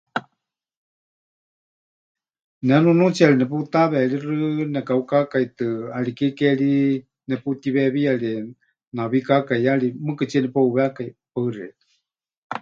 [2.65, 4.33] Ne nunuutsiyari neputaweeríxɨ
[4.73, 6.73] nekaheukaakaitɨ, ʼariké ke ri
[7.29, 8.35] neputiweewiyarie
[8.95, 11.09] nawí kaakaiyari, mɨɨkɨtsíe nepeuwekai.
[11.33, 12.57] Paɨ xeikɨ́a.